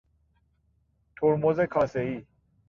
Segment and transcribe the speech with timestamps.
[1.17, 2.25] ترمز کاسهای